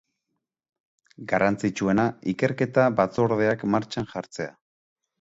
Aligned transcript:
Garrantzitsuena, 1.33 2.07
ikerketa 2.35 2.89
batzordeak 3.03 3.71
martxan 3.77 4.13
jartzea. 4.17 4.61